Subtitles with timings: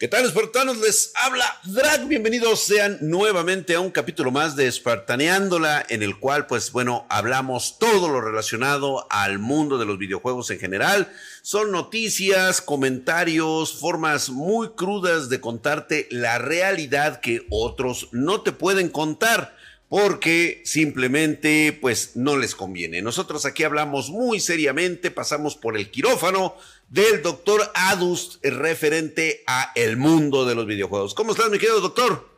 [0.00, 0.78] ¿Qué tal, espartanos?
[0.78, 2.08] Les habla Drag.
[2.08, 7.78] Bienvenidos sean nuevamente a un capítulo más de Espartaneándola, en el cual, pues bueno, hablamos
[7.78, 11.12] todo lo relacionado al mundo de los videojuegos en general.
[11.42, 18.88] Son noticias, comentarios, formas muy crudas de contarte la realidad que otros no te pueden
[18.88, 19.54] contar
[19.90, 23.02] porque simplemente pues no les conviene.
[23.02, 26.54] Nosotros aquí hablamos muy seriamente, pasamos por el quirófano
[26.88, 31.12] del doctor Adust referente a el mundo de los videojuegos.
[31.12, 32.29] ¿Cómo estás, mi querido doctor?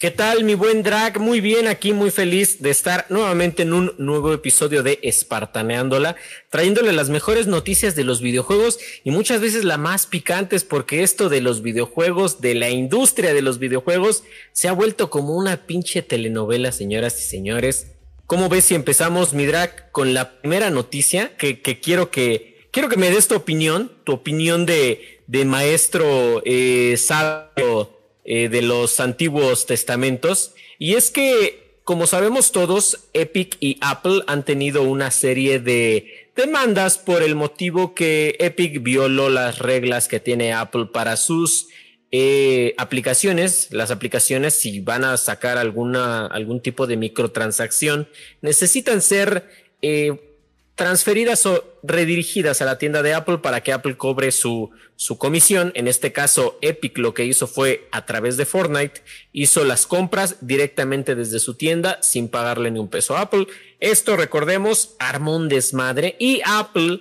[0.00, 1.20] ¿Qué tal, mi buen drag?
[1.20, 6.16] Muy bien, aquí muy feliz de estar nuevamente en un nuevo episodio de Espartaneándola,
[6.48, 11.28] trayéndole las mejores noticias de los videojuegos y muchas veces las más picantes, porque esto
[11.28, 16.00] de los videojuegos, de la industria de los videojuegos, se ha vuelto como una pinche
[16.00, 17.88] telenovela, señoras y señores.
[18.26, 22.96] ¿Cómo ves si empezamos, mi drag, con la primera noticia que, quiero que quiero que
[22.96, 27.99] me des tu opinión, tu opinión de, de maestro eh, sabio
[28.32, 30.54] eh, de los antiguos testamentos.
[30.78, 36.96] Y es que, como sabemos todos, Epic y Apple han tenido una serie de demandas
[36.96, 41.70] por el motivo que Epic violó las reglas que tiene Apple para sus
[42.12, 43.66] eh, aplicaciones.
[43.72, 48.08] Las aplicaciones, si van a sacar alguna, algún tipo de microtransacción,
[48.42, 49.50] necesitan ser
[49.82, 50.29] eh,
[50.74, 55.72] transferidas o redirigidas a la tienda de Apple para que Apple cobre su, su comisión.
[55.74, 60.36] En este caso, Epic lo que hizo fue a través de Fortnite, hizo las compras
[60.40, 63.46] directamente desde su tienda sin pagarle ni un peso a Apple.
[63.80, 67.00] Esto, recordemos, armó un desmadre y Apple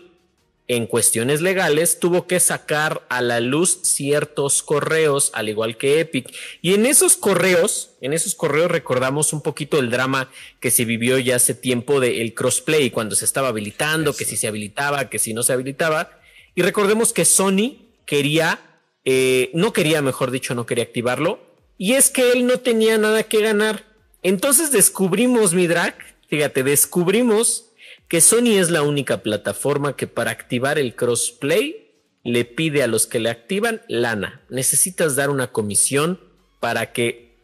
[0.70, 6.32] en cuestiones legales, tuvo que sacar a la luz ciertos correos, al igual que Epic.
[6.62, 11.18] Y en esos correos, en esos correos recordamos un poquito el drama que se vivió
[11.18, 15.34] ya hace tiempo del crossplay, cuando se estaba habilitando, que si se habilitaba, que si
[15.34, 16.12] no se habilitaba.
[16.54, 18.60] Y recordemos que Sony quería,
[19.06, 21.40] eh, no quería, mejor dicho, no quería activarlo.
[21.80, 23.86] Y es que él no tenía nada que ganar.
[24.22, 25.96] Entonces descubrimos, mi drag,
[26.28, 27.69] fíjate, descubrimos
[28.10, 31.92] que Sony es la única plataforma que para activar el crossplay
[32.24, 34.42] le pide a los que le activan lana.
[34.50, 36.20] Necesitas dar una comisión
[36.60, 37.38] para que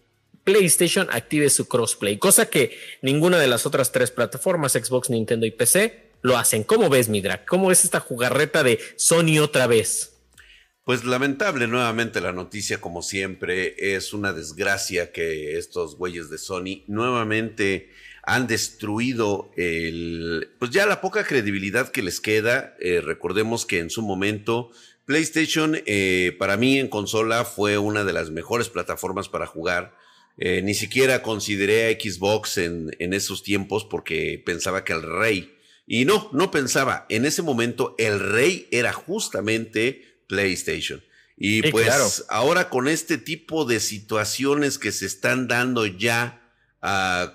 [0.44, 5.52] PlayStation active su crossplay, cosa que ninguna de las otras tres plataformas, Xbox, Nintendo y
[5.52, 6.64] PC, lo hacen.
[6.64, 7.46] ¿Cómo ves, Midra?
[7.46, 10.14] ¿Cómo ves esta jugarreta de Sony otra vez?
[10.84, 16.84] Pues lamentable nuevamente la noticia, como siempre, es una desgracia que estos güeyes de Sony
[16.88, 17.90] nuevamente
[18.26, 22.76] han destruido el, pues ya la poca credibilidad que les queda.
[22.80, 24.72] Eh, recordemos que en su momento
[25.06, 29.96] PlayStation eh, para mí en consola fue una de las mejores plataformas para jugar.
[30.38, 35.56] Eh, ni siquiera consideré a Xbox en, en esos tiempos porque pensaba que el rey,
[35.88, 41.04] y no, no pensaba, en ese momento el rey era justamente PlayStation.
[41.38, 46.45] Y pues ahora con este tipo de situaciones que se están dando ya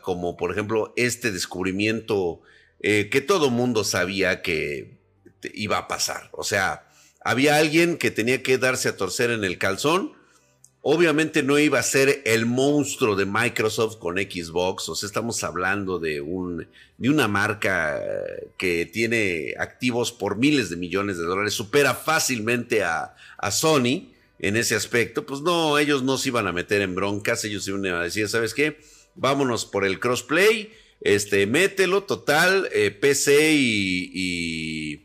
[0.03, 2.41] como por ejemplo este descubrimiento
[2.81, 4.99] eh, que todo mundo sabía que
[5.55, 6.29] iba a pasar.
[6.33, 6.89] O sea,
[7.23, 10.13] había alguien que tenía que darse a torcer en el calzón.
[10.83, 15.99] Obviamente no iba a ser el monstruo de Microsoft con Xbox, o sea, estamos hablando
[15.99, 16.67] de, un,
[16.97, 18.01] de una marca
[18.57, 23.15] que tiene activos por miles de millones de dólares, supera fácilmente a
[23.51, 24.11] Sony
[24.41, 25.27] en ese aspecto.
[25.27, 28.55] Pues no, ellos no se iban a meter en broncas, ellos iban a decir, ¿sabes
[28.55, 28.79] qué?
[29.21, 30.73] Vámonos por el crossplay,
[31.03, 35.03] este, mételo, total, eh, PC y,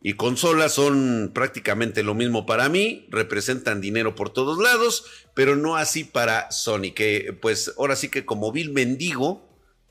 [0.00, 5.04] y, consolas son prácticamente lo mismo para mí, representan dinero por todos lados,
[5.34, 9.46] pero no así para Sony, que pues ahora sí que como Bill Mendigo,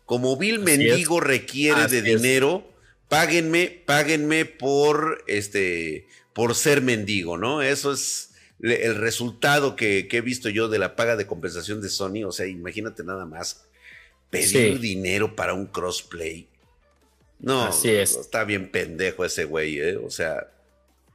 [0.06, 2.66] como Bill Mendigo requiere de dinero,
[3.09, 7.62] páguenme, páguenme por este, por ser mendigo, ¿no?
[7.62, 8.34] Eso es
[8.65, 12.47] el resultado que, he visto yo de la paga de compensación de Sony, o sea,
[12.47, 13.65] imagínate nada más
[14.29, 16.47] pedir dinero para un crossplay.
[17.39, 18.15] No, así es.
[18.15, 19.97] está bien pendejo ese güey, ¿eh?
[19.97, 20.51] o sea,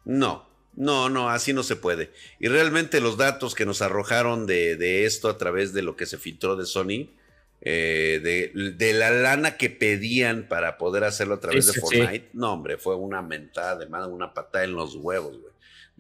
[0.04, 2.12] no, no, no, así no se puede.
[2.38, 6.18] Y realmente los datos que nos arrojaron de, esto a través de lo que se
[6.18, 7.08] filtró de Sony,
[7.62, 12.76] eh, de, la lana que pedían para poder hacerlo a través de Fortnite, no, hombre,
[12.76, 15.49] fue una mentada de una patada en los huevos, güey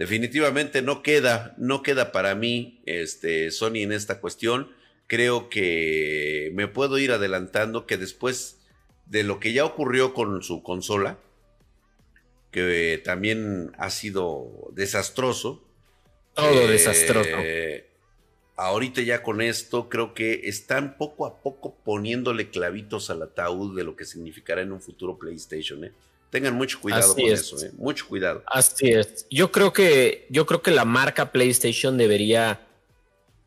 [0.00, 4.72] definitivamente no queda, no queda para mí este, Sony en esta cuestión.
[5.06, 8.60] Creo que me puedo ir adelantando que después
[9.04, 11.18] de lo que ya ocurrió con su consola,
[12.50, 15.62] que también ha sido desastroso.
[16.32, 17.36] Todo desastroso.
[17.36, 17.86] Eh,
[18.56, 23.84] ahorita ya con esto creo que están poco a poco poniéndole clavitos al ataúd de
[23.84, 25.84] lo que significará en un futuro PlayStation.
[25.84, 25.92] ¿eh?
[26.30, 27.72] Tengan mucho cuidado con eso, ¿eh?
[27.76, 28.42] mucho cuidado.
[28.46, 29.26] Así es.
[29.30, 32.66] Yo creo que, yo creo que la marca PlayStation debería,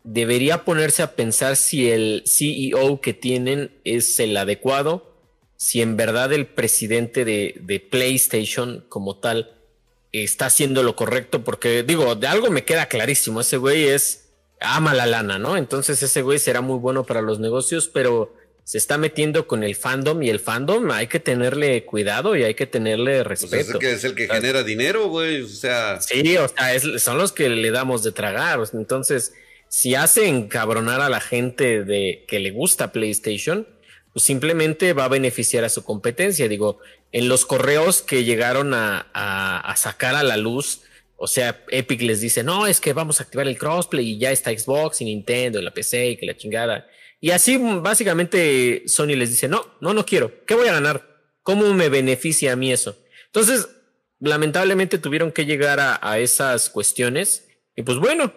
[0.03, 5.15] debería ponerse a pensar si el CEO que tienen es el adecuado,
[5.55, 9.55] si en verdad el presidente de, de PlayStation como tal
[10.11, 14.93] está haciendo lo correcto, porque digo, de algo me queda clarísimo, ese güey es, ama
[14.93, 15.55] la lana, ¿no?
[15.55, 18.33] Entonces ese güey será muy bueno para los negocios, pero
[18.63, 22.53] se está metiendo con el fandom y el fandom hay que tenerle cuidado y hay
[22.53, 23.49] que tenerle respeto.
[23.49, 25.99] Pues es, el que, es el que genera dinero, güey, o sea.
[25.99, 29.33] Sí, o sea, son los que le damos de tragar, entonces,
[29.67, 33.67] si hacen cabronar a la gente de que le gusta PlayStation,
[34.13, 36.47] pues simplemente va a beneficiar a su competencia.
[36.47, 36.79] Digo,
[37.11, 40.81] en los correos que llegaron a, sacar a la luz,
[41.17, 44.31] o sea, Epic les dice, no, es que vamos a activar el crossplay y ya
[44.31, 46.87] está Xbox y Nintendo y la PC y que la chingada.
[47.23, 50.43] Y así básicamente Sony les dice, no, no, no quiero.
[50.45, 51.07] ¿Qué voy a ganar?
[51.41, 52.97] ¿Cómo me beneficia a mí eso?
[53.27, 53.69] Entonces,
[54.19, 57.47] lamentablemente tuvieron que llegar a esas cuestiones.
[57.77, 58.33] Y pues bueno,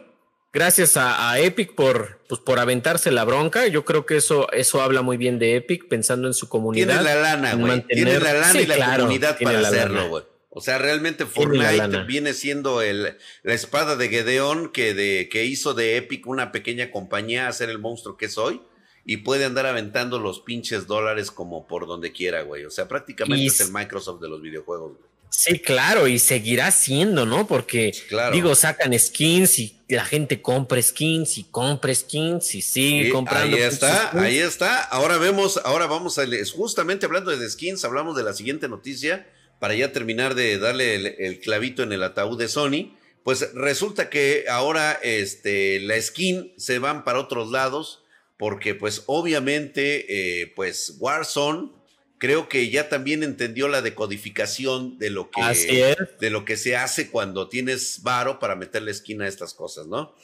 [0.52, 3.66] gracias a, Epic por, pues, por aventarse la bronca.
[3.66, 7.00] Yo creo que eso, eso habla muy bien de Epic, pensando en su comunidad.
[7.00, 7.84] Tiene la lana, güey.
[7.88, 10.22] Tiene la lana y la comunidad para hacerlo, güey.
[10.50, 15.74] O sea, realmente Fortnite viene siendo el, la espada de Gedeón que, de, que hizo
[15.74, 18.62] de Epic una pequeña compañía a ser el monstruo que es hoy.
[19.06, 22.64] Y puede andar aventando los pinches dólares como por donde quiera, güey.
[22.64, 25.16] O sea, prácticamente es el Microsoft de los videojuegos, güey.
[25.28, 27.46] Sí, claro, y seguirá siendo, ¿no?
[27.46, 27.92] Porque,
[28.32, 33.56] digo, sacan skins y la gente compra skins y compra skins y sigue comprando.
[33.56, 34.82] Ahí está, ahí está.
[34.82, 36.24] Ahora vemos, ahora vamos a,
[36.54, 39.26] justamente hablando de skins, hablamos de la siguiente noticia
[39.58, 42.96] para ya terminar de darle el, clavito en el ataúd de Sony.
[43.22, 48.04] Pues resulta que ahora este, la skin se van para otros lados
[48.36, 51.70] porque pues obviamente eh, pues Warzone
[52.18, 57.10] creo que ya también entendió la decodificación de lo que, de lo que se hace
[57.10, 60.14] cuando tienes varo para meterle esquina a estas cosas, ¿no?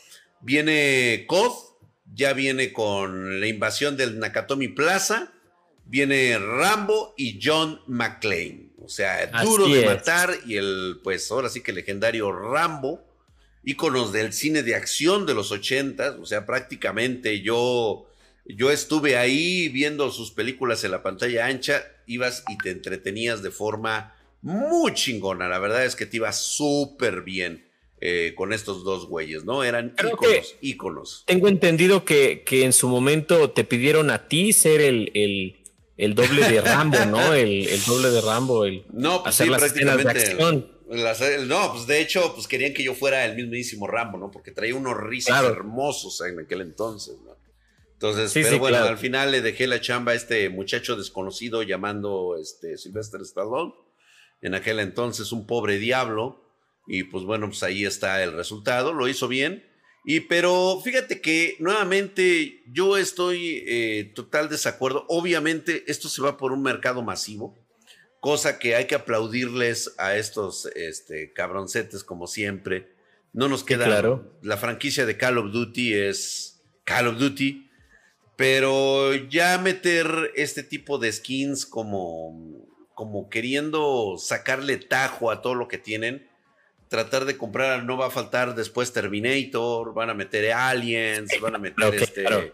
[0.40, 1.52] Viene COD,
[2.14, 5.32] ya viene con la invasión del Nakatomi Plaza,
[5.84, 8.72] viene Rambo y John McClane.
[8.84, 13.04] O sea, duro de matar y el, pues ahora sí que legendario Rambo,
[13.64, 18.06] íconos del cine de acción de los ochentas, o sea, prácticamente yo
[18.44, 23.50] yo estuve ahí viendo sus películas en la pantalla ancha, ibas y te entretenías de
[23.50, 25.48] forma muy chingona.
[25.48, 27.64] La verdad es que te ibas súper bien
[28.00, 29.62] eh, con estos dos güeyes, ¿no?
[29.62, 31.24] Eran íconos, íconos.
[31.26, 35.12] Tengo entendido que, que, en su momento te pidieron a ti ser el,
[35.96, 37.32] el, doble de Rambo, ¿no?
[37.34, 39.72] El, doble de Rambo, el no, pues hacer las
[41.00, 41.46] prácticamente.
[41.46, 44.30] no, pues de hecho, pues querían que yo fuera el mismísimo Rambo, ¿no?
[44.30, 47.32] Porque traía unos risas hermosos en aquel entonces, ¿no?
[48.02, 52.76] Entonces, pero bueno, al final le dejé la chamba a este muchacho desconocido llamando este
[52.76, 53.74] Sylvester Stallone.
[54.40, 56.42] En aquel entonces un pobre diablo.
[56.88, 58.92] Y pues bueno, pues ahí está el resultado.
[58.92, 59.64] Lo hizo bien.
[60.04, 65.06] Y pero fíjate que nuevamente yo estoy eh, total desacuerdo.
[65.08, 67.56] Obviamente esto se va por un mercado masivo.
[68.22, 72.88] Cosa que hay que aplaudirles a estos este, cabroncetes como siempre.
[73.34, 73.84] No nos queda...
[73.84, 74.38] claro.
[74.40, 77.69] La franquicia de Call of Duty es Call of Duty
[78.36, 85.69] pero ya meter este tipo de skins como, como queriendo sacarle tajo a todo lo
[85.69, 86.29] que tienen,
[86.88, 91.58] tratar de comprar, no va a faltar después Terminator, van a meter Aliens, van a
[91.58, 92.52] meter este...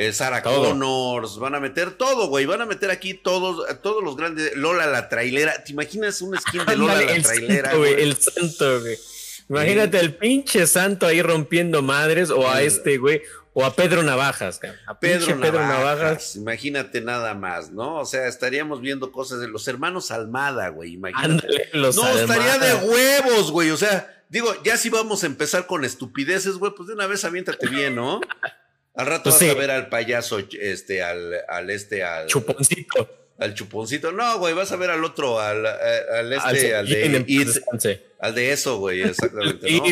[0.00, 4.16] Eh, Sarah Connors, van a meter todo, güey, van a meter aquí todos, todos los
[4.16, 7.72] grandes, Lola la trailera, ¿te imaginas un skin de Lola la trailera?
[7.72, 8.96] el santo, güey.
[9.48, 13.22] Imagínate el pinche santo ahí rompiendo madres o a este, güey,
[13.54, 17.96] o a Pedro Navajas, A Pedro, Navajas, Imagínate nada más, ¿no?
[17.96, 20.92] O sea, estaríamos viendo cosas de los hermanos Almada, güey.
[20.92, 21.70] Imagínate.
[21.74, 23.72] no, estaría de huevos, güey.
[23.72, 27.24] O sea, digo, ya si vamos a empezar con estupideces, güey, pues de una vez
[27.24, 28.20] aviéntate bien, ¿no?
[28.98, 32.26] Al rato pues vas a ver al payaso, este, al, al este, al.
[32.26, 34.12] Chuponcito al chuponcito.
[34.12, 38.78] No, güey, vas a ver al otro, al, al este, al, de al de eso,
[38.78, 39.70] güey, exactamente.
[39.70, 39.84] ¿no?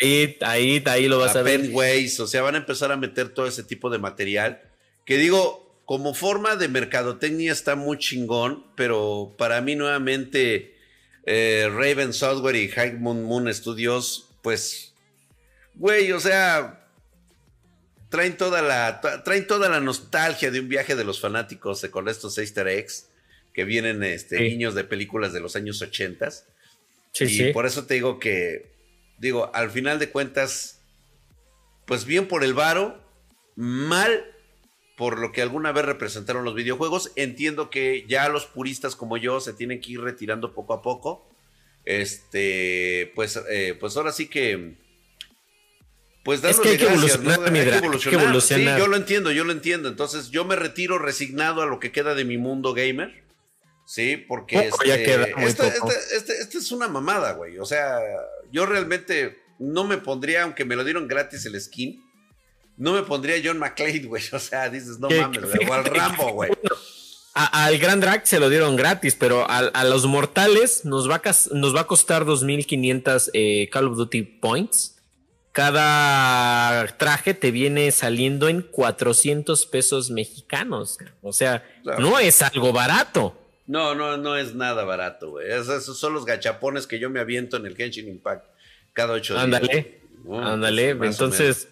[0.00, 1.68] ahí, ahí, ahí, lo vas a, a ver.
[1.70, 4.62] Ways, o sea, van a empezar a meter todo ese tipo de material.
[5.04, 10.74] Que digo, como forma de mercadotecnia está muy chingón, pero para mí nuevamente
[11.26, 14.94] eh, Raven Software y High Moon Moon Studios, pues,
[15.74, 16.85] güey, o sea,
[18.08, 22.38] traen toda la, traen toda la nostalgia de un viaje de los fanáticos con estos
[22.38, 23.08] easter eggs
[23.52, 26.30] que vienen este, niños de películas de los años 80.
[27.12, 28.70] Sí, y por eso te digo que,
[29.18, 30.82] digo, al final de cuentas,
[31.86, 33.02] pues bien por el varo,
[33.54, 34.24] mal
[34.96, 37.12] por lo que alguna vez representaron los videojuegos.
[37.16, 41.28] Entiendo que ya los puristas como yo se tienen que ir retirando poco a poco.
[41.84, 44.76] Este, pues, eh, pues ahora sí que.
[46.26, 48.40] Pues es que hay que evolucionar, hay que evolucionar.
[48.42, 49.88] Sí, yo lo entiendo, yo lo entiendo.
[49.88, 53.22] Entonces, yo me retiro resignado a lo que queda de mi mundo gamer.
[53.86, 57.58] Sí, porque este, este, es una mamada, güey.
[57.58, 58.00] O sea,
[58.50, 62.02] yo realmente no me pondría, aunque me lo dieron gratis el skin,
[62.76, 64.24] no me pondría John McClane, güey.
[64.32, 65.68] O sea, dices, no mames, güey.
[65.68, 66.50] O al Rambo, güey.
[67.34, 71.72] al Grand Drag se lo dieron gratis, pero a, los mortales nos va a, nos
[71.72, 74.95] va a costar 2.500 eh, Call of Duty Points.
[75.56, 80.98] Cada traje te viene saliendo en 400 pesos mexicanos.
[81.22, 81.64] O sea,
[81.98, 83.34] no es algo barato.
[83.66, 85.50] No, no, no es nada barato, güey.
[85.50, 88.44] esos son los gachapones que yo me aviento en el Genshin Impact
[88.92, 89.44] cada ocho días.
[89.44, 90.90] Ándale, ándale.
[90.90, 91.68] Entonces,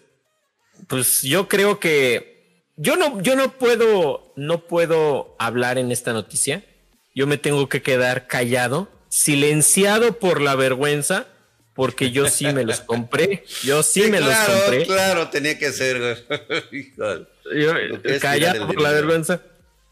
[0.87, 6.65] pues yo creo que yo no, yo no puedo, no puedo hablar en esta noticia.
[7.13, 11.27] Yo me tengo que quedar callado, silenciado por la vergüenza,
[11.75, 13.43] porque yo sí me los compré.
[13.63, 14.85] Yo sí, me los compré.
[14.85, 16.25] Claro, tenía que ser.
[18.21, 19.41] callado por la vergüenza.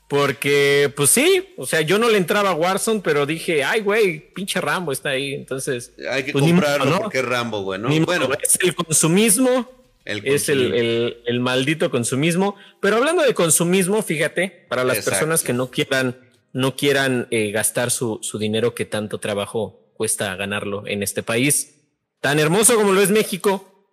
[0.07, 4.33] Porque, pues sí, o sea, yo no le entraba a Warzone, pero dije, ay, güey,
[4.33, 5.33] pinche Rambo está ahí.
[5.33, 5.91] Entonces.
[6.09, 7.89] Hay que pues, comprarlo porque es Rambo, güey, ¿no?
[8.05, 9.69] bueno, es el consumismo.
[10.05, 12.55] es el, el, maldito consumismo.
[12.79, 16.17] Pero hablando de consumismo, fíjate, para las personas que no quieran,
[16.53, 21.75] no quieran eh, gastar su, su dinero que tanto trabajo cuesta ganarlo en este país,
[22.21, 23.89] tan hermoso como lo es México.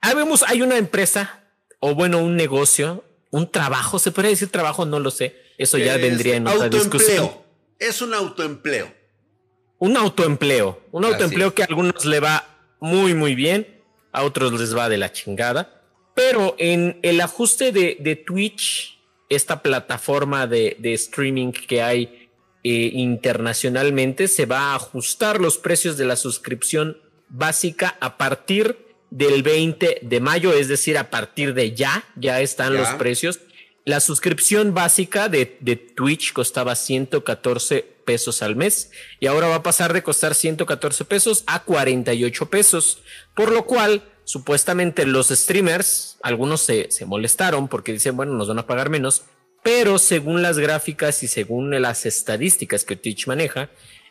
[0.00, 1.44] Ahí vemos, hay una empresa,
[1.80, 5.34] o bueno, un negocio un trabajo, se puede decir trabajo, no lo sé.
[5.58, 7.32] Eso ya vendría en otra discusión.
[7.80, 8.94] Es un autoempleo.
[9.78, 10.80] Un autoempleo.
[10.92, 12.46] Un autoempleo que a algunos le va
[12.78, 13.82] muy, muy bien,
[14.12, 15.82] a otros les va de la chingada.
[16.14, 22.23] Pero en el ajuste de, Twitch, esta plataforma de, streaming que hay
[22.64, 26.96] eh, internacionalmente, se va a ajustar los precios de la suscripción
[27.28, 28.78] básica a partir
[29.10, 33.40] del 20 de mayo, es decir, a partir de ya, ya están los precios.
[33.84, 38.90] La suscripción básica de, de, Twitch costaba 114 pesos al mes
[39.20, 43.02] y ahora va a pasar de costar 114 pesos a 48 pesos,
[43.34, 48.58] por lo cual supuestamente los streamers, algunos se, se molestaron porque dicen, bueno, nos van
[48.58, 49.24] a pagar menos,
[49.64, 53.70] pero según las gráficas y según las estadísticas que Twitch maneja,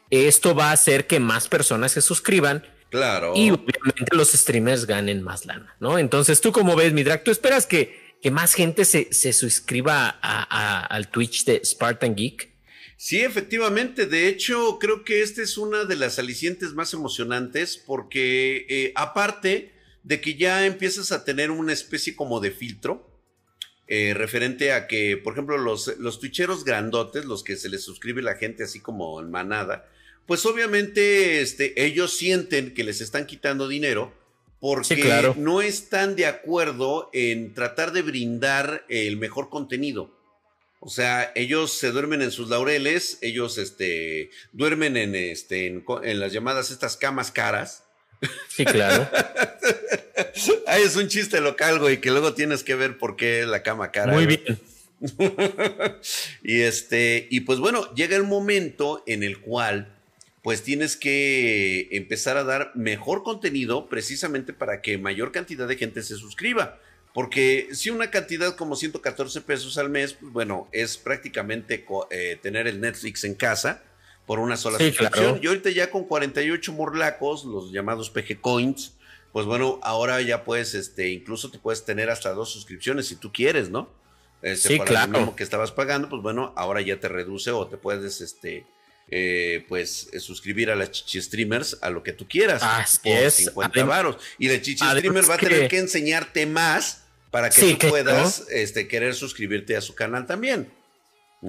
[0.09, 3.33] esto va a hacer que más personas se suscriban Claro.
[3.35, 5.97] Y obviamente los streamers ganen más lana, ¿no?
[5.97, 7.23] Entonces, ¿tú cómo ves, Midrak?
[7.23, 12.51] ¿Tú esperas que, que más gente se, se suscriba a, al Twitch de Spartan Geek?
[12.95, 14.05] Sí, efectivamente.
[14.05, 19.73] De hecho, creo que esta es una de las alicientes más emocionantes porque eh, aparte
[20.03, 23.12] de que ya empiezas a tener una especie como de filtro,
[23.87, 28.21] eh, referente a que, por ejemplo, los, los twitcheros grandotes, los que se les suscribe
[28.21, 29.89] la gente así como en manada,
[30.25, 34.13] pues obviamente este, ellos sienten que les están quitando dinero
[34.59, 40.09] porque no están de acuerdo en tratar de brindar el mejor contenido.
[40.79, 46.31] O sea, ellos se duermen en sus laureles, ellos este, duermen en, este, en, las
[46.31, 47.82] llamadas estas camas caras.
[48.49, 49.09] Sí, claro.
[50.77, 54.13] Es un chiste local, güey, que luego tienes que ver por qué la cama cara.
[54.13, 54.59] Muy bien.
[56.43, 59.93] y este, y pues bueno, llega el momento en el cual
[60.41, 66.03] pues tienes que empezar a dar mejor contenido precisamente para que mayor cantidad de gente
[66.03, 66.79] se suscriba.
[67.13, 72.67] Porque si una cantidad como 114 pesos al mes, pues bueno, es prácticamente eh, tener
[72.67, 73.83] el Netflix en casa
[74.25, 75.39] por una sola suscripción.
[75.41, 78.93] Y ahorita ya con 48 morlacos, los llamados PG Coins,
[79.31, 83.31] pues bueno, ahora ya puedes, este, incluso te puedes tener hasta dos suscripciones si tú
[83.31, 83.89] quieres, ¿no?
[84.41, 85.35] Este, sí, claro.
[85.35, 88.65] que estabros pagando, pues bueno, ahora ya te reduce o te puedes, este,
[89.09, 92.61] eh, pues eh, suscribir a las chichi streamers a lo que tú quieras
[93.03, 93.33] por es.
[93.33, 97.89] 50 varos y la chichi streamer va a tener que enseñarte más para que tú
[97.89, 100.71] puedas este, querer suscribirte a su canal también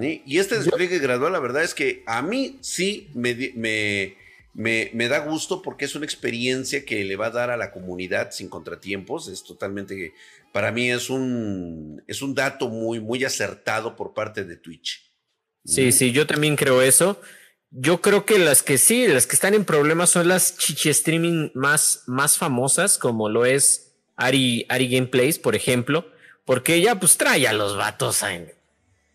[0.01, 4.15] y este despliegue gradual la verdad es que a mí sí me, me,
[4.53, 7.71] me, me, da gusto porque es una experiencia que le va a dar a la
[7.71, 9.29] comunidad sin contratiempos.
[9.29, 10.13] Es totalmente
[10.51, 15.11] para mí es un es un dato muy muy acertado por parte de Twitch.
[15.63, 17.19] Sí, sí, yo también creo eso.
[17.71, 21.49] Yo creo que las que sí, las que están en problemas son las chichi streaming
[21.55, 26.09] más, más famosas, como lo es Ari, Ari Gameplays, por ejemplo,
[26.45, 28.54] porque ella pues trae a los vatos en,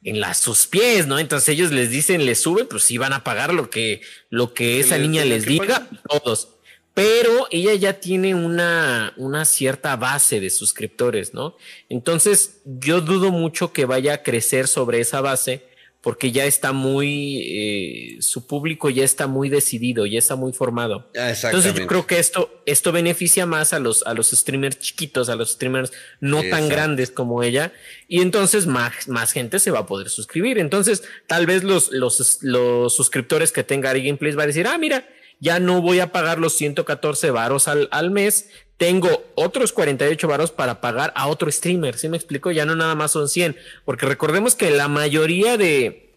[0.04, 1.18] en las, sus pies, ¿no?
[1.18, 4.80] Entonces ellos les dicen, les suben, pues sí van a pagar lo que, lo que
[4.80, 6.48] esa niña les diga, todos.
[6.94, 11.56] pero ella ya tiene una, una cierta base de suscriptores, ¿no?
[11.88, 15.69] Entonces, yo dudo mucho que vaya a crecer sobre esa base
[16.02, 21.10] porque ya está muy, eh, su público ya está muy decidido, ya está muy formado.
[21.14, 25.36] Entonces yo creo que esto, esto beneficia más a los, a los streamers chiquitos, a
[25.36, 27.72] los streamers no tan grandes como ella,
[28.08, 30.58] y entonces más, más gente se va a poder suscribir.
[30.58, 34.78] Entonces, tal vez los, los, los suscriptores que tenga Ari Gameplays va a decir, ah,
[34.78, 35.06] mira,
[35.38, 38.48] ya no voy a pagar los 114 varos al, al mes,
[38.80, 41.98] tengo otros 48 varos para pagar a otro streamer.
[41.98, 42.50] ¿Sí me explico?
[42.50, 46.14] Ya no nada más son 100, porque recordemos que la mayoría de,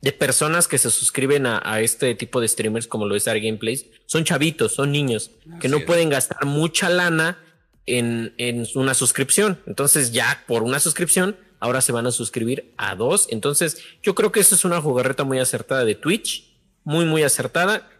[0.00, 3.84] de personas que se suscriben a, este tipo de streamers, como lo es Art Gameplays,
[4.06, 7.38] son chavitos, son niños que no pueden gastar mucha lana
[7.84, 9.60] en, en una suscripción.
[9.66, 13.26] Entonces, ya por una suscripción, ahora se van a suscribir a dos.
[13.30, 16.50] Entonces, yo creo que eso es una jugarreta muy acertada de Twitch,
[16.82, 17.90] muy, muy acertada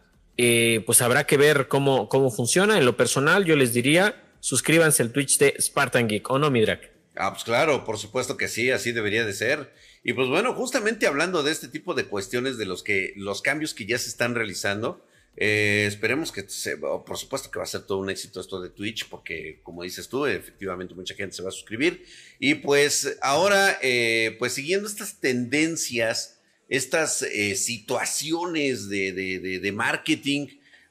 [0.42, 2.78] eh, pues habrá que ver cómo, cómo funciona.
[2.78, 6.90] En lo personal, yo les diría, suscríbanse al Twitch de Spartan Geek, ¿o no, Midrak?
[7.14, 9.70] Ah, pues claro, por supuesto que sí, así debería de ser.
[10.02, 13.74] Y pues bueno, justamente hablando de este tipo de cuestiones, de los que, los cambios
[13.74, 15.04] que ya se están realizando,
[15.36, 18.70] eh, esperemos que se, por supuesto que va a ser todo un éxito esto de
[18.70, 22.06] Twitch, porque como dices tú, efectivamente mucha gente se va a suscribir.
[22.38, 26.39] Y pues ahora, eh, pues siguiendo estas tendencias
[26.70, 30.46] estas eh, situaciones de, de, marketing,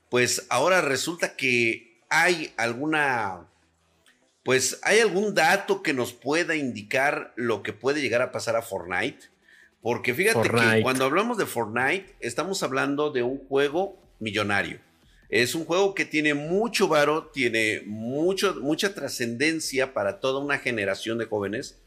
[0.09, 3.48] pues ahora resulta que hay alguna,
[4.43, 8.62] pues hay algún dato que nos pueda indicar lo que puede llegar a pasar a
[8.62, 9.29] Fortnite.
[9.81, 14.81] Porque fíjate que cuando hablamos de Fortnite, estamos hablando de un juego millonario.
[15.29, 21.17] Es un juego que tiene mucho varo, tiene mucho, mucha trascendencia para toda una generación
[21.19, 21.77] de jóvenes.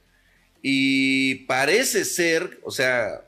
[0.63, 3.27] Y parece ser, o sea,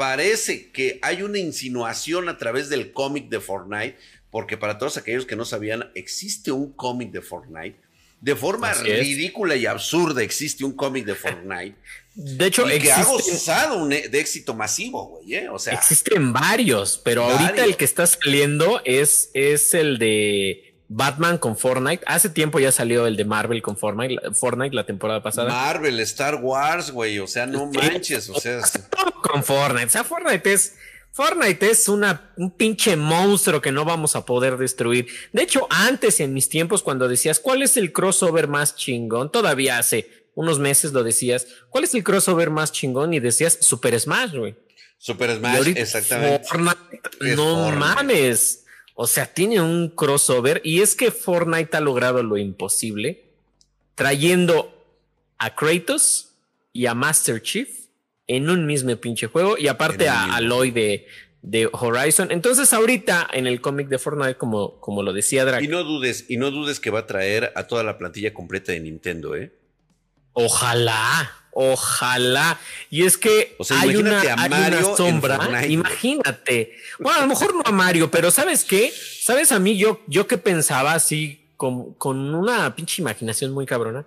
[0.00, 3.98] parece que hay una insinuación a través del cómic de Fortnite,
[4.30, 7.76] porque para todos aquellos que no sabían, existe un cómic de Fortnite.
[8.18, 11.76] De forma ridícula y absurda existe un cómic de Fortnite.
[12.14, 15.34] De hecho, y que ha gozado e, de éxito masivo, güey.
[15.34, 15.48] ¿eh?
[15.50, 21.38] O sea, existen varios, pero ahorita el que está saliendo es, es el de Batman
[21.38, 22.02] con Fortnite.
[22.04, 25.48] Hace tiempo ya salió el de Marvel con Fortnite, Fortnite la temporada pasada.
[25.48, 27.20] Marvel, Star Wars, güey.
[27.20, 28.28] O sea, no manches.
[28.28, 28.60] O sea,
[29.22, 29.86] con Fortnite.
[29.86, 30.74] O sea, Fortnite es.
[31.12, 35.06] Fortnite es una, un pinche monstruo que no vamos a poder destruir.
[35.32, 39.78] De hecho, antes en mis tiempos, cuando decías cuál es el crossover más chingón, todavía
[39.78, 43.12] hace unos meses lo decías, ¿cuál es el crossover más chingón?
[43.12, 44.56] Y decías Super Smash, güey.
[44.98, 46.46] Super Smash, exactamente.
[46.46, 48.64] Fortnite, no mames.
[49.02, 53.30] O sea, tiene un crossover y es que Fortnite ha logrado lo imposible
[53.94, 54.74] trayendo
[55.38, 56.34] a Kratos
[56.74, 57.86] y a Master Chief
[58.26, 61.06] en un mismo pinche juego y aparte a Aloy de,
[61.40, 62.30] de Horizon.
[62.30, 65.64] Entonces ahorita en el cómic de Fortnite, como, como lo decía Drake.
[65.64, 68.72] Y no dudes, y no dudes que va a traer a toda la plantilla completa
[68.72, 69.50] de Nintendo, ¿eh?
[70.34, 71.39] Ojalá.
[71.52, 72.58] Ojalá.
[72.90, 74.22] Y es que hay, una,
[74.96, 75.66] sombra.
[75.66, 76.76] Imagínate.
[76.98, 78.92] Bueno, a lo mejor no a Mario, pero ¿sabes qué?
[79.22, 84.06] ¿Sabes a mí yo, yo que pensaba así con, con una pinche imaginación muy cabrona?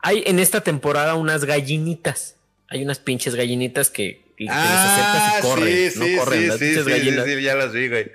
[0.00, 2.36] Hay en esta temporada unas gallinitas.
[2.68, 7.26] Hay unas pinches gallinitas que, ah, corren, sí, no corren, las pinches gallinas.
[7.42, 8.10] Ya las vi, güey.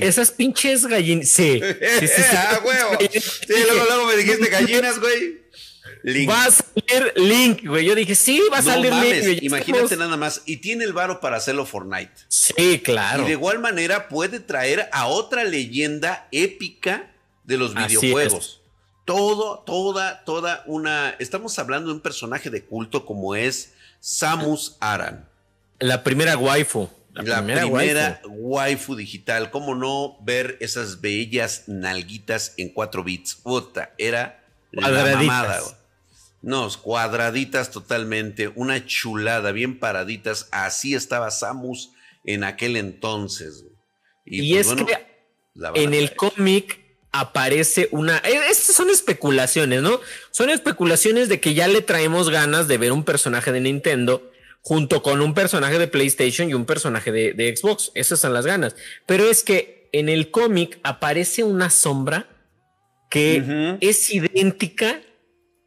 [0.00, 1.60] Esas, pinches gallinas, sí.
[2.00, 2.98] sí, sí, ah, huevo.
[3.10, 5.40] Sí, luego, luego me dijiste gallinas, güey.
[6.28, 7.84] Va a salir Link, güey.
[7.84, 9.42] Yo dije, sí, va a salir Link.
[9.42, 10.42] Imagínate nada más.
[10.46, 12.12] Y tiene el varo para hacerlo Fortnite.
[12.28, 13.22] Sí, claro.
[13.22, 17.12] Y de igual manera puede traer a otra leyenda épica
[17.44, 18.60] de los videojuegos.
[19.04, 21.10] Todo, toda, toda una.
[21.18, 25.28] Estamos hablando de un personaje de culto como es Samus Aran.
[25.78, 26.88] La primera waifu.
[27.12, 28.94] La, primera, waifu.
[28.94, 29.50] digital.
[29.50, 33.34] ¿Cómo no ver esas bellas nalguitas en 4 bits?
[33.34, 35.60] Puta, era la mamada,
[36.42, 40.48] no, cuadraditas totalmente, una chulada, bien paraditas.
[40.52, 41.90] Así estaba Samus
[42.24, 43.64] en aquel entonces.
[44.24, 44.98] Y, pues, es que
[45.74, 46.80] en el cómic
[47.12, 48.18] aparece una.
[48.18, 50.00] Eh, estas son especulaciones, ¿no?
[50.30, 54.30] Son especulaciones de que ya le traemos ganas de ver un personaje de Nintendo
[54.62, 57.92] junto con un personaje de PlayStation y un personaje de, Xbox.
[57.94, 58.76] Esas son las ganas.
[59.06, 62.28] Pero es que en el cómic aparece una sombra
[63.10, 65.00] que es idéntica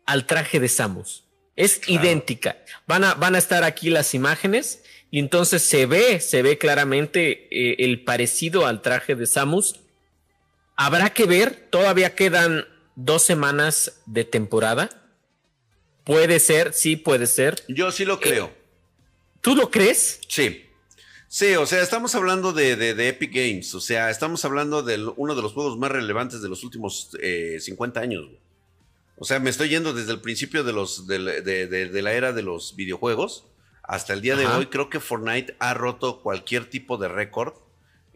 [0.05, 1.23] al traje de Samus.
[1.55, 2.57] Es idéntica.
[2.87, 7.47] Van a, van a estar aquí las imágenes y entonces se ve, se ve claramente
[7.51, 9.79] eh, el parecido al traje de Samus.
[10.75, 14.89] Habrá que ver, todavía quedan dos semanas de temporada.
[16.03, 17.63] Puede ser, sí puede ser.
[17.67, 18.51] Yo sí lo creo.
[19.41, 20.19] ¿Tú lo crees?
[20.27, 20.65] Sí.
[21.27, 25.41] Sí, o sea, estamos hablando de, Epic Games, o sea, estamos hablando de uno de
[25.41, 27.09] los juegos más relevantes de los últimos
[27.59, 28.25] 50 eh, años.
[29.17, 32.75] O sea, me estoy yendo desde el principio de, los, de, la era de los
[32.75, 33.45] videojuegos
[33.83, 34.67] hasta el día de hoy.
[34.67, 37.53] Creo que Fortnite ha roto cualquier tipo de récord.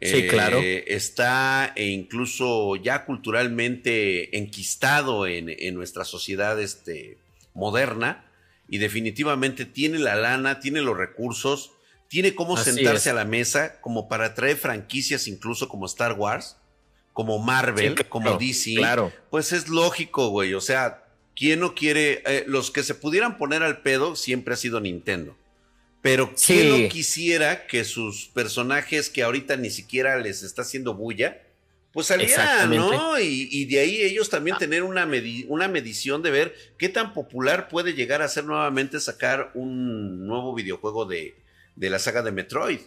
[0.02, 0.60] Sí, claro.
[0.60, 7.18] Eh, está e incluso ya culturalmente enquistado en, en nuestra sociedad este,
[7.54, 8.26] moderna
[8.70, 11.72] y definitivamente tiene la lana, tiene los recursos,
[12.08, 16.58] tiene cómo sentarse a la mesa como para traer franquicias incluso como Star Wars,
[17.18, 18.76] como Marvel, como DC.
[18.76, 19.12] Claro.
[19.32, 20.54] Pues es lógico, güey.
[20.54, 21.04] O sea,
[21.36, 22.22] ¿quién no quiere?
[22.28, 25.36] Eh, los que se pudieran poner al pedo siempre ha sido Nintendo.
[26.04, 31.42] Pero ¿quién no quisiera que sus personajes que ahorita ni siquiera les está haciendo bulla,
[31.92, 33.20] pues salieran, ¿no?
[33.20, 34.60] Y, de ahí ellos también ah.
[34.60, 35.10] tener una,
[35.48, 40.54] una medición de ver qué tan popular puede llegar a ser nuevamente sacar un nuevo
[40.54, 41.36] videojuego de,
[41.76, 42.82] de la saga de Metroid.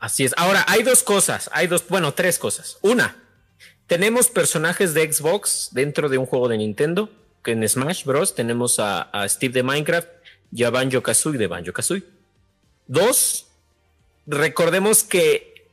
[0.00, 0.34] Así es.
[0.36, 2.78] Ahora, hay dos cosas, hay dos, bueno, tres cosas.
[2.82, 3.29] Una,
[3.90, 7.10] tenemos personajes de Xbox dentro de un juego de Nintendo,
[7.42, 8.36] que en Smash Bros.
[8.36, 10.06] tenemos a, Steve de Minecraft
[10.52, 12.04] y a Banjo Kazooie de Banjo Kazooie.
[12.86, 13.48] Dos,
[14.28, 15.66] recordemos que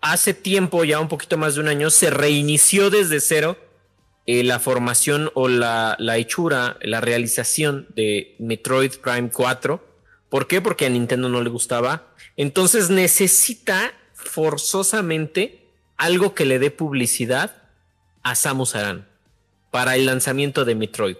[0.00, 3.56] hace tiempo, ya un poquito más de un año, se reinició desde cero
[4.26, 9.92] eh, la formación o la, la hechura, la realización de Metroid Prime 4
[10.28, 10.60] ¿Por qué?
[10.60, 12.08] Porque a Nintendo no le gustaba.
[12.36, 15.61] Entonces necesita forzosamente
[16.02, 17.62] algo que le dé publicidad
[18.24, 19.06] a Samus Aran
[19.70, 21.16] para el lanzamiento de Metroid.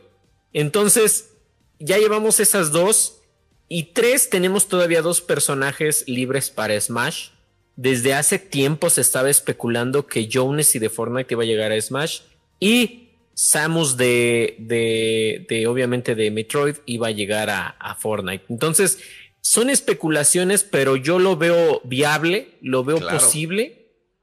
[0.53, 1.31] Entonces,
[1.79, 3.21] ya llevamos esas dos.
[3.69, 7.29] Y tres, tenemos todavía dos personajes libres para Smash.
[7.77, 11.81] Desde hace tiempo se estaba especulando que Jones y de Fortnite iba a llegar a
[11.81, 12.23] Smash.
[12.59, 18.47] Y Samus de, de, obviamente de Metroid iba a llegar a, Fortnite.
[18.49, 18.99] Entonces,
[19.41, 23.82] son especulaciones, pero yo lo veo viable, lo veo posible.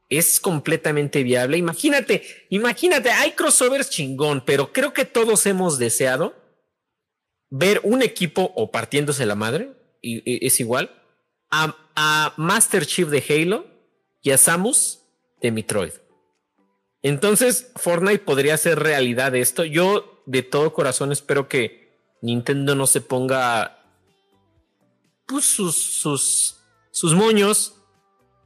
[0.10, 1.58] Es completamente viable.
[1.58, 6.36] Imagínate, imagínate, hay crossovers chingón, pero creo que todos hemos deseado
[7.50, 10.92] ver un equipo o partiéndose la madre, y, es igual,
[11.52, 11.76] a,
[12.38, 13.68] Master Chief de Halo
[14.22, 15.02] y a Samus
[15.42, 15.92] de Metroid.
[17.02, 19.66] Entonces, Fortnite podría ser realidad esto.
[19.66, 23.84] Yo de todo corazón espero que Nintendo no se ponga
[25.26, 27.79] pues, sus, sus, sus moños.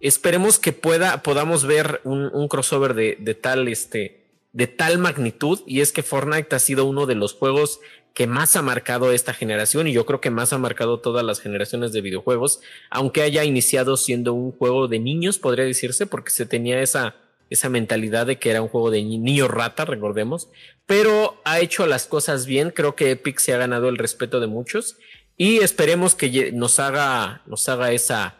[0.03, 5.61] Esperemos que pueda, podamos ver un, crossover de, de, tal, este, de tal magnitud.
[5.65, 7.79] Y es que Fortnite ha sido uno de los juegos
[8.13, 11.39] que más ha marcado esta generación y yo creo que más ha marcado todas las
[11.39, 16.45] generaciones de videojuegos, aunque haya iniciado siendo un juego de niños, podría decirse, porque se
[16.45, 17.15] tenía esa,
[17.49, 20.49] esa mentalidad de que era un juego de niño rata, recordemos,
[20.85, 24.47] pero ha hecho las cosas bien, creo que Epic se ha ganado el respeto de
[24.47, 24.97] muchos
[25.37, 28.35] y esperemos que nos haga, nos haga esa,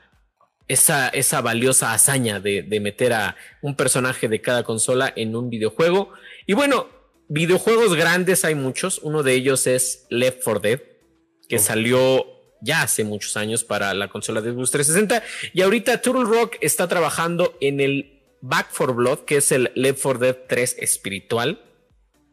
[0.68, 6.12] esa, esa valiosa hazaña de, meter a un personaje de cada consola en un videojuego.
[6.46, 6.88] Y bueno,
[7.28, 10.80] videojuegos grandes hay muchos, uno de ellos es Left 4 Dead,
[11.48, 12.26] que salió
[12.62, 15.24] ya hace muchos años para la consola de Xbox 360
[15.54, 20.02] y ahorita Turtle Rock está trabajando en el Back for Blood, que es el Left
[20.02, 21.62] 4 Dead 3 espiritual.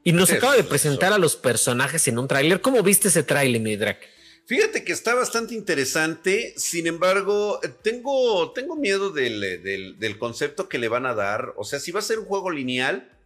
[0.02, 2.62] Y nos acaba de presentar a los personajes en un tráiler.
[2.62, 3.76] ¿Cómo viste ese tráiler, mi
[4.50, 9.62] Fíjate que está bastante interesante, sin embargo, tengo, tengo miedo del,
[9.96, 11.54] del, concepto que le van a dar.
[11.56, 13.16] O sea, si va a ser un juego lineal,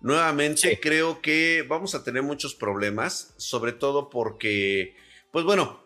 [0.00, 4.96] nuevamente creo que vamos a tener muchos problemas, sobre todo porque,
[5.30, 5.79] pues bueno,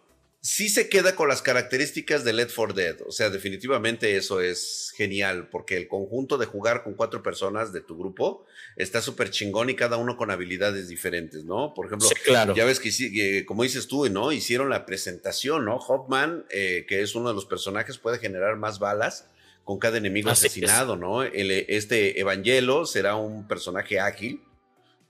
[0.44, 2.98] sí se queda con las características de Led for Dead.
[3.06, 7.80] O sea, definitivamente eso es genial, porque el conjunto de jugar con cuatro personas de
[7.80, 8.44] tu grupo
[8.76, 11.72] está súper chingón y cada uno con habilidades diferentes, ¿no?
[11.72, 12.06] Por ejemplo,
[12.54, 14.32] ya ves que, como dices tú, ¿no?
[14.32, 15.76] Hicieron la presentación, ¿no?
[15.76, 19.30] Hopman, eh, que es uno de los personajes, puede generar más balas
[19.64, 21.22] con cada enemigo asesinado, ¿no?
[21.22, 24.42] este Evangelo será un personaje ágil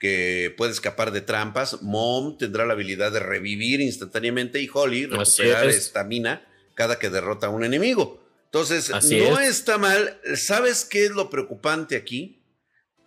[0.04, 1.80] que puede escapar de trampas.
[1.80, 7.48] Mom tendrá la habilidad de revivir instantáneamente y Holly recuperar estamina cada que derrota a
[7.48, 8.22] un enemigo.
[8.44, 10.20] Entonces, no está mal.
[10.36, 12.44] ¿Sabes qué es lo preocupante aquí?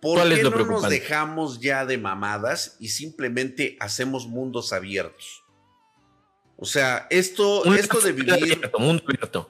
[0.02, 5.44] ¿Por qué no nos dejamos ya de mamadas y simplemente hacemos mundos abiertos?
[6.56, 8.32] O sea, esto, esto de vivir.
[8.32, 9.48] Abierto, mundo abierto.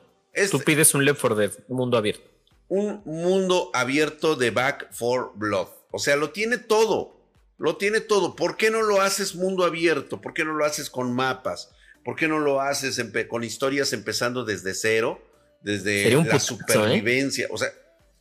[0.51, 2.29] Tú pides un Left 4 Dead, mundo abierto.
[2.69, 5.69] Un mundo abierto de Back for Blood.
[5.91, 7.18] O sea, lo tiene todo.
[7.59, 8.37] Lo tiene todo.
[8.37, 10.21] ¿Por qué no lo haces mundo abierto?
[10.21, 11.71] ¿Por qué no lo haces con mapas?
[12.05, 15.21] ¿Por qué no lo haces con historias empezando desde cero?
[15.61, 16.41] Desde la ¿eh?
[16.41, 17.49] supervivencia.
[17.51, 17.69] O sea,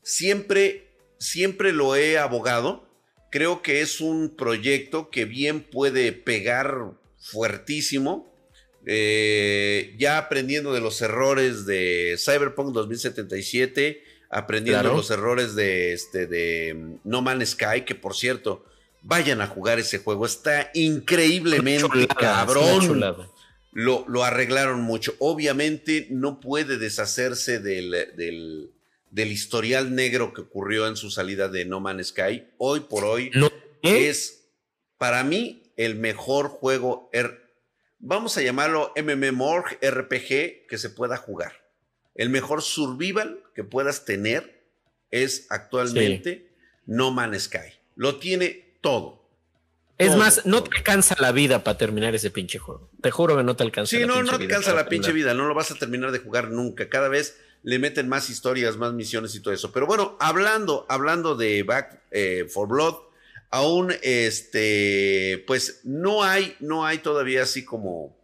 [0.02, 2.90] siempre, siempre lo he abogado.
[3.32, 8.34] Creo que es un proyecto que bien puede pegar fuertísimo.
[8.90, 16.26] eh, ya aprendiendo de los errores de Cyberpunk 2077, aprendiendo de los errores de, este,
[16.26, 18.66] de mm, No Man's Sky, que por cierto,
[19.02, 23.04] vayan a jugar ese juego, está increíblemente cabrón.
[23.72, 25.16] Lo, lo, arreglaron mucho.
[25.20, 28.72] Obviamente no puede deshacerse del, del,
[29.12, 32.48] del, historial negro que ocurrió en su salida de No Man's Sky.
[32.58, 33.30] Hoy por hoy
[33.84, 34.50] es,
[34.98, 37.52] para mí, el mejor juego er,
[38.00, 41.68] vamos a llamarlo MMORG RPG que se pueda jugar.
[42.16, 44.66] El mejor survival que puedas tener
[45.12, 46.50] es actualmente
[46.88, 47.78] No Man's Sky.
[47.96, 49.28] Lo tiene todo.
[49.98, 52.90] Es más, no te alcanza la vida para terminar ese pinche juego.
[53.02, 53.98] Te juro que no te alcanza.
[53.98, 55.34] Sí, no, no te alcanza la pinche vida.
[55.34, 56.88] No lo vas a terminar de jugar nunca.
[56.88, 59.72] Cada vez le meten más historias, más misiones y todo eso.
[59.72, 62.96] Pero bueno, hablando, hablando de Back eh, for Blood,
[63.50, 68.16] aún este, pues no hay, no hay todavía así como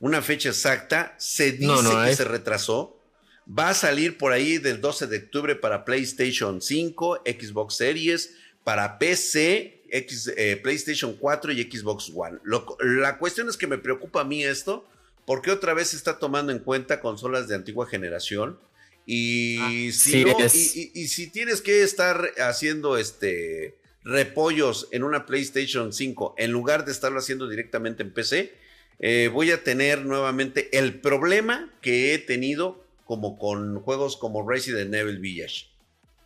[0.00, 1.14] una fecha exacta.
[1.18, 2.98] Se dice que se retrasó.
[3.46, 8.98] Va a salir por ahí del 12 de octubre para PlayStation 5, Xbox Series, para
[8.98, 12.38] PC, X, eh, PlayStation 4 y Xbox One.
[12.80, 14.84] la cuestión es que me preocupa a mí esto,
[15.24, 18.58] porque otra vez se está tomando en cuenta consolas de antigua generación.
[19.06, 26.34] Y, ah, si, y si tienes que estar haciendo este repollos en una PlayStation 5
[26.38, 28.52] en lugar de estarlo haciendo directamente en PC,
[28.98, 34.94] eh, voy a tener nuevamente el problema que he tenido como con juegos como Resident
[34.94, 35.66] Evil Village.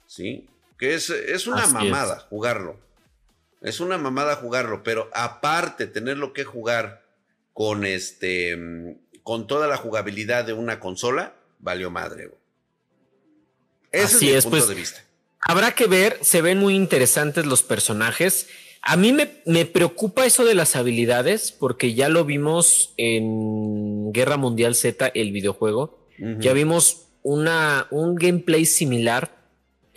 [0.07, 0.47] ¿Sí?
[0.79, 2.88] Que es, es una mamada jugarlo.
[3.61, 7.05] Es una mamada jugarlo, pero aparte tenerlo que jugar
[7.53, 12.31] con este con toda la jugabilidad de una consola, valió madre.
[13.93, 15.05] Ese es mi punto pues, de vista.
[15.41, 18.49] Habrá que ver, se ven muy interesantes los personajes.
[18.81, 24.75] A mí me, preocupa eso de las habilidades, porque ya lo vimos en Guerra Mundial
[24.75, 26.07] Z, el videojuego.
[26.41, 29.38] Ya vimos una, un gameplay similar.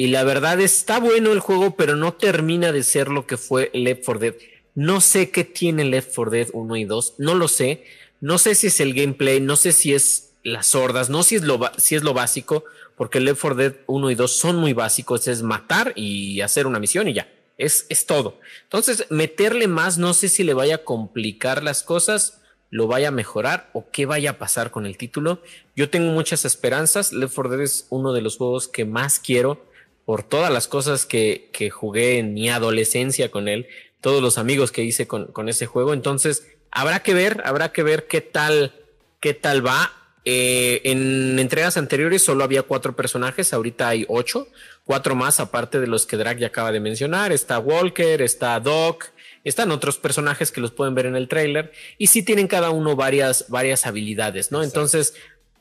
[0.02, 3.70] Y la verdad está bueno el juego, pero no termina de ser lo que fue
[3.72, 4.36] Left 4 Dead.
[4.74, 7.84] No sé qué tiene Left 4 Dead 1 y 2, no lo sé.
[8.20, 11.94] No sé si es el gameplay, no sé si es las hordas, no sé si
[11.94, 12.64] es lo, básico,
[12.98, 16.80] porque Left 4 Dead 1 y 2 son muy básicos, es matar y hacer una
[16.80, 18.40] misión y ya, es, es todo.
[18.64, 23.12] Entonces, meterle más, no sé si le vaya a complicar las cosas, lo vaya a
[23.12, 25.44] mejorar o qué vaya a pasar con el título.
[25.76, 29.70] Yo tengo muchas esperanzas, Left 4 Dead es uno de los juegos que más quiero
[30.12, 33.70] por todas las cosas que, que jugué en mi adolescencia con él,
[34.02, 37.82] todos los amigos que hice con, con ese juego, entonces habrá que ver, habrá que
[37.82, 38.74] ver qué tal,
[39.22, 39.94] qué tal va
[40.26, 44.50] eh, en entregas anteriores solo había cuatro personajes, ahorita hay ocho,
[44.84, 47.32] cuatro más aparte de los que Drag ya acaba de mencionar.
[47.32, 49.06] Está Walker, está Doc,
[49.46, 52.98] están otros personajes que los pueden ver en el trailer y sí tienen cada uno
[52.98, 54.62] varias, varias habilidades, ¿no?
[54.62, 55.14] Entonces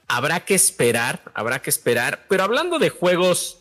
[0.08, 2.26] habrá que esperar, habrá que esperar.
[2.28, 3.59] Pero hablando de juegos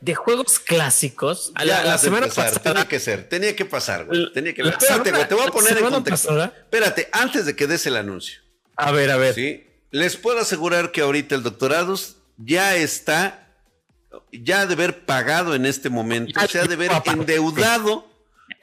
[0.00, 1.52] de juegos clásicos.
[1.56, 2.60] la, semana pasada.
[2.60, 4.32] Tenía que ser, tenía que pasar, güey.
[4.32, 6.44] Tenía que Espérate, güey, te voy a poner en contexto.
[6.44, 8.40] Espérate, antes de que des el anuncio.
[8.76, 9.34] A ver, a ver.
[9.34, 13.54] Sí, les puedo asegurar que ahorita el doctorados ya está,
[14.32, 18.08] ya de haber pagado en este momento, o sea, de haber endeudado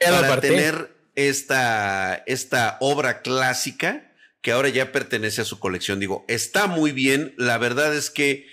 [0.00, 5.98] para tener esta, esta obra clásica que ahora ya pertenece a su colección.
[5.98, 8.46] Digo, está muy bien, la verdad es que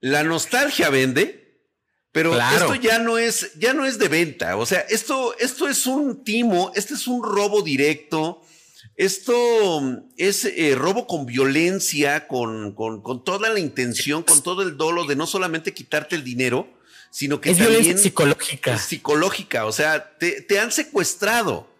[0.00, 1.47] la nostalgia vende,
[2.18, 4.56] pero esto ya no es, ya no es de venta.
[4.56, 8.42] O sea, esto, esto es un timo, este es un robo directo.
[8.96, 14.76] Esto mm, es eh, robo con violencia, con, con, toda la intención, con todo el
[14.76, 16.68] dolo de no solamente quitarte el dinero,
[17.10, 18.78] sino que es también psicológica.
[18.78, 19.66] psicológica.
[19.66, 21.70] O sea, te, han secuestrado.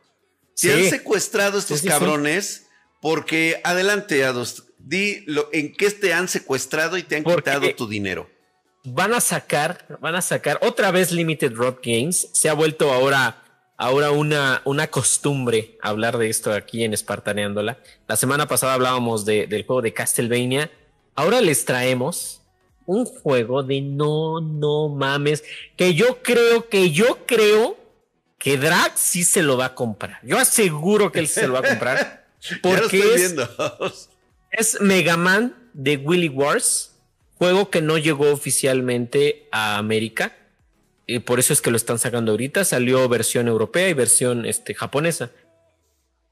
[0.60, 2.66] Te han secuestrado estos cabrones
[3.00, 7.88] porque, adelante, Ados, di lo, en qué te han secuestrado y te han quitado tu
[7.88, 8.30] dinero.
[8.84, 12.28] Van a sacar, van a sacar otra vez Limited Rock Games.
[12.32, 13.42] Se ha vuelto ahora
[13.78, 17.78] ahora una, una costumbre hablar de esto aquí en Espartaneándola.
[18.06, 20.70] La semana pasada hablábamos del juego de Castlevania.
[21.14, 22.42] Ahora les traemos
[22.84, 25.44] un juego de no, no mames,
[25.76, 27.76] que yo creo, que yo creo
[28.38, 30.18] que Drag sí se lo va a comprar.
[30.22, 32.26] Yo aseguro que él se lo va a comprar.
[32.62, 33.34] Porque es,
[34.50, 36.94] es Mega Man de Willy Wars,
[37.38, 40.36] juego que no llegó oficialmente a América
[41.06, 42.64] y por eso es que lo están sacando ahorita.
[42.66, 45.30] Salió versión europea y versión este, japonesa.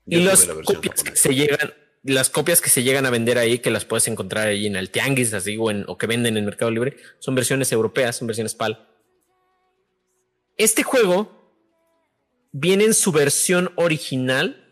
[0.07, 3.71] y las copias que se llegan, las copias que se llegan a vender ahí, que
[3.71, 6.71] las puedes encontrar ahí en el Tianguis, así, o, en, o que venden en Mercado
[6.71, 8.87] Libre, son versiones europeas, son versiones PAL.
[10.59, 11.55] Este juego
[12.53, 14.63] viene en su versión original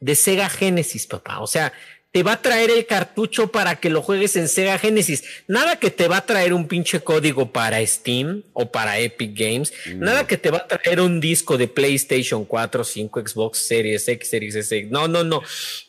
[0.00, 1.38] de Sega Genesis, papá.
[1.38, 1.72] O sea,
[2.16, 5.22] te va a traer el cartucho para que lo juegues en Sega Genesis.
[5.48, 9.70] Nada que te va a traer un pinche código para Steam o para Epic Games.
[9.96, 14.30] Nada que te va a traer un disco de PlayStation 4, 5, Xbox Series X,
[14.30, 14.84] Series S.
[14.84, 15.42] No, no, no.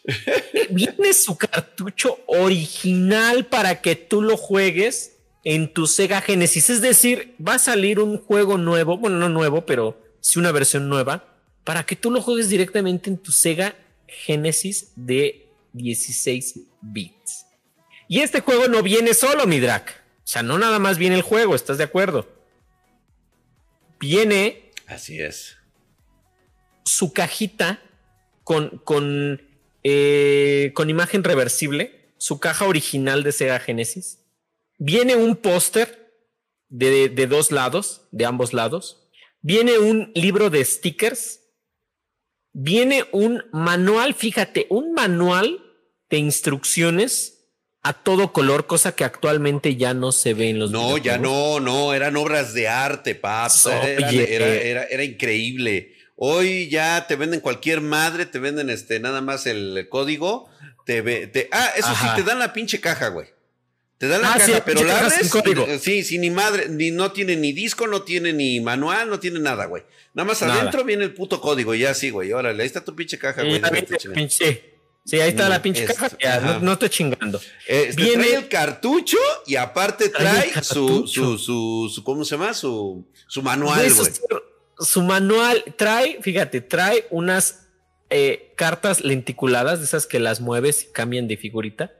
[0.69, 5.13] Viene su cartucho original para que tú lo juegues
[5.45, 6.69] en tu Sega Genesis.
[6.69, 10.89] Es decir, va a salir un juego nuevo, bueno, no nuevo, pero sí una versión
[10.89, 11.23] nueva,
[11.63, 13.75] para que tú lo juegues directamente en tu Sega
[14.09, 15.46] Genesis de
[15.77, 17.45] 16 bits.
[18.07, 19.83] Y este juego no viene solo, mi drag.
[19.83, 22.27] O sea, no nada más viene el juego, ¿estás de acuerdo?
[23.99, 24.71] Viene.
[24.85, 25.57] Así es.
[26.83, 27.81] Su cajita
[28.43, 29.41] con, con,
[29.83, 34.19] eh, con imagen reversible, su caja original de Sega Genesis.
[34.77, 36.13] Viene un póster
[36.69, 39.09] de, de dos lados, de ambos lados.
[39.41, 41.41] Viene un libro de stickers.
[42.53, 45.66] Viene un manual, fíjate, un manual
[46.09, 47.37] de instrucciones
[47.83, 51.59] a todo color, cosa que actualmente ya no se ve en los No, ya no,
[51.59, 53.49] no, eran obras de arte, papá.
[53.85, 55.95] Era, era, era, increíble.
[56.15, 60.49] Hoy ya te venden cualquier madre, te venden este nada más el código.
[60.85, 63.27] Te, te ah, eso sí, te dan la pinche caja, güey.
[63.97, 65.33] Te dan la ah, caja, pero la abres.
[65.33, 69.19] Eh, sí, sí, ni madre, ni no tiene ni disco, no tiene ni manual, no
[69.19, 69.83] tiene nada, güey.
[70.13, 72.31] Nada más adentro viene el puto código, ya sí, güey.
[72.31, 73.61] Órale, ahí está tu pinche caja, güey.
[75.07, 76.09] Sí, ahí está la pinche caja.
[76.61, 77.39] no, estoy chingando.
[77.65, 82.53] Eh, Viene el cartucho y aparte trae su, su, su, ¿cómo se llama?
[82.53, 84.11] Su, su manual, güey.
[84.79, 87.67] Su manual trae, fíjate, trae unas
[88.09, 91.93] eh, cartas lenticuladas, de esas que las mueves y cambian de figurita.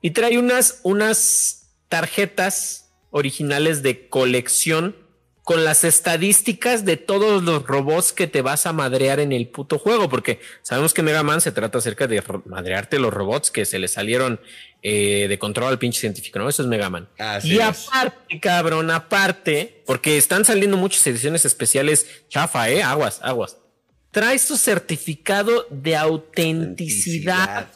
[0.00, 4.96] Y trae unas, unas tarjetas originales de colección
[5.44, 9.78] con las estadísticas de todos los robots que te vas a madrear en el puto
[9.78, 13.78] juego, porque sabemos que Mega Man se trata acerca de madrearte los robots que se
[13.78, 14.40] le salieron
[14.82, 16.48] eh, de control al pinche científico, ¿no?
[16.48, 17.08] Eso es Mega Man.
[17.42, 22.82] y aparte, cabrón, aparte, porque están saliendo muchas ediciones especiales chafa, ¿eh?
[22.82, 23.58] Aguas, aguas.
[24.12, 27.68] Trae su certificado de autenticidad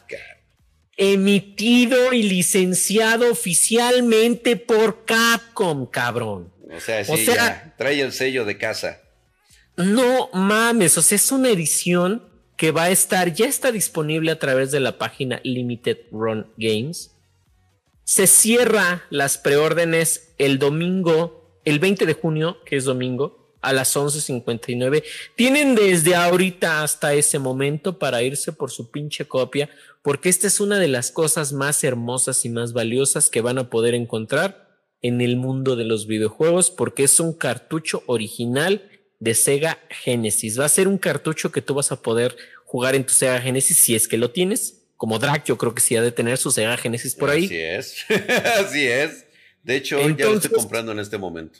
[0.97, 6.51] emitido y licenciado oficialmente por Capcom, cabrón.
[6.71, 9.01] O sea, sí, ya, trae el sello de casa.
[9.75, 12.23] No mames, o sea, es una edición
[12.57, 17.11] que va a estar, ya está disponible a través de la página Limited Run Games.
[18.03, 23.95] Se cierra las preórdenes el domingo, el 20 de junio, que es domingo, a las
[23.95, 25.03] 11.59.
[25.35, 29.69] Tienen desde ahorita hasta ese momento para irse por su pinche copia,
[30.01, 33.69] porque esta es una de las cosas más hermosas y más valiosas que van a
[33.69, 34.68] poder encontrar
[35.01, 40.59] en el mundo de los videojuegos porque es un cartucho original de Sega Genesis.
[40.59, 42.35] Va a ser un cartucho que tú vas a poder
[42.65, 44.75] jugar en tu Sega Genesis si es que lo tienes.
[44.97, 47.45] Como Drag, yo creo que sí ha de tener su Sega Genesis por ahí.
[47.45, 48.05] Así es.
[48.59, 49.25] Así es.
[49.63, 51.59] De hecho, ya lo estoy comprando en este momento.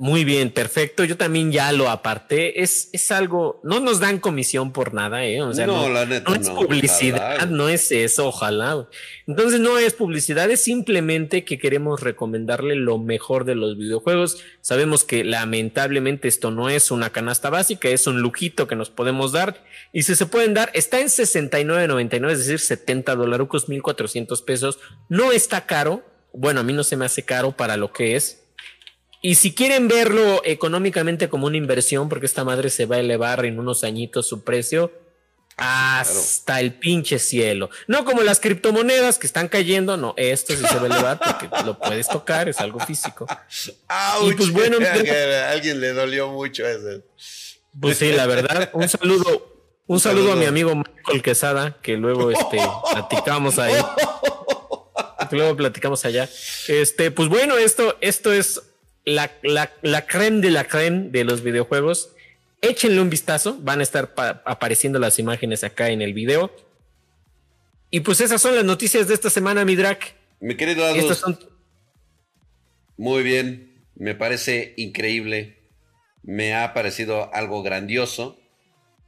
[0.00, 1.04] Muy bien, perfecto.
[1.04, 2.62] Yo también ya lo aparté.
[2.62, 5.42] Es, es algo, no nos dan comisión por nada, ¿eh?
[5.42, 8.88] O sea, no, la neta, no es publicidad, no es eso, ojalá.
[9.26, 14.38] Entonces no es publicidad, es simplemente que queremos recomendarle lo mejor de los videojuegos.
[14.62, 19.32] Sabemos que lamentablemente esto no es una canasta básica, es un lujito que nos podemos
[19.32, 19.62] dar.
[19.92, 24.78] Y si se pueden dar, está en 69.99, es decir, 70 dólares, 1400 pesos.
[25.10, 26.02] No está caro.
[26.32, 28.39] Bueno, a mí no se me hace caro para lo que es
[29.22, 33.44] y si quieren verlo económicamente como una inversión, porque esta madre se va a elevar
[33.44, 34.92] en unos añitos su precio
[35.60, 37.68] hasta el pinche cielo.
[37.86, 41.48] No como las criptomonedas que están cayendo, no, esto sí se va a elevar porque
[41.66, 43.26] lo puedes tocar, es algo físico.
[44.26, 47.02] y pues bueno, a alguien le dolió mucho ese.
[47.78, 52.30] Pues sí, la verdad, un saludo, un, saludo, a mi amigo Michael Quesada, que luego
[52.30, 52.58] este
[52.92, 53.74] platicamos ahí.
[55.30, 56.28] Luego platicamos allá.
[56.66, 58.62] Este, pues bueno, esto, esto es
[59.04, 62.14] la, la, la creme de la creme de los videojuegos.
[62.62, 64.12] Échenle un vistazo, van a estar
[64.44, 66.54] apareciendo las imágenes acá en el video.
[67.90, 69.98] Y pues esas son las noticias de esta semana, mi drag.
[70.40, 71.38] Mi querido Adolf, son...
[72.96, 75.58] Muy bien, me parece increíble.
[76.22, 78.38] Me ha parecido algo grandioso.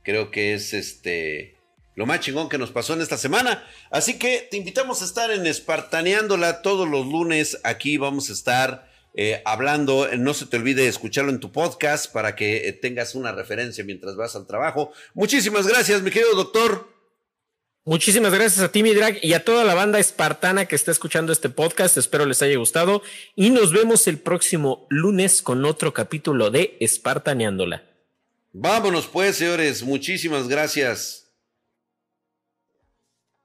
[0.02, 1.56] Creo que es este
[1.94, 3.64] lo más chingón que nos pasó en esta semana.
[3.90, 7.60] Así que te invitamos a estar en Espartaneándola todos los lunes.
[7.64, 10.08] Aquí vamos a estar eh, hablando.
[10.16, 14.16] No se te olvide escucharlo en tu podcast para que eh, tengas una referencia mientras
[14.16, 14.92] vas al trabajo.
[15.14, 16.92] Muchísimas gracias, mi querido doctor.
[17.84, 21.32] Muchísimas gracias a ti, mi drag, y a toda la banda espartana que está escuchando
[21.32, 21.96] este podcast.
[21.96, 23.02] Espero les haya gustado
[23.34, 27.82] y nos vemos el próximo lunes con otro capítulo de Espartaneándola.
[28.52, 29.82] Vámonos pues, señores.
[29.82, 31.21] Muchísimas gracias.